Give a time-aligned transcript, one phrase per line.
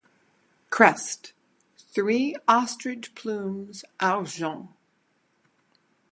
[0.71, 1.31] Crest:
[1.77, 4.69] three ostrich plumes Argent.